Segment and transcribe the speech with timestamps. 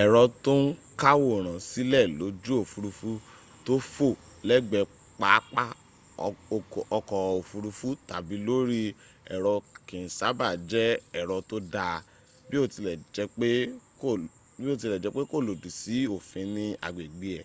[0.00, 0.64] ẹ̀rọ tó ń
[1.00, 3.10] káwòrán sílẹ̀ lójú òfúrufú
[3.64, 4.08] tó fò
[4.48, 4.88] lẹ̀gbẹ́
[5.20, 5.64] pápá
[7.06, 8.80] ọkọ̀ òfurufu tàbi lórí
[9.34, 9.54] èrò
[9.86, 11.94] kì n sábà jẹ́ èrò tó dáa
[12.50, 13.48] biotilejepe
[15.32, 17.42] kò lòdì sí òfin ní agbègbè ę